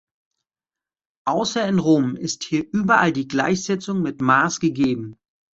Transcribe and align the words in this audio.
Außer 1.27 1.67
in 1.67 1.77
Rom 1.77 2.15
ist 2.15 2.43
hier 2.43 2.65
überall 2.73 3.13
die 3.13 3.27
Gleichsetzung 3.27 4.01
mit 4.01 4.19
Mars 4.19 4.59
gegeben. 4.59 5.15